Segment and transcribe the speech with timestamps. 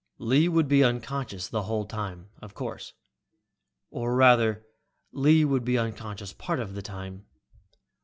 [0.17, 2.93] Lee would be unconscious the whole time, of course.
[3.91, 4.65] Or rather
[5.11, 7.27] Lee would be unconscious part of the time.